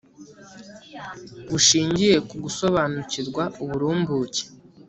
[1.49, 4.43] bushingiye ku gusobanukirwa uburumbuke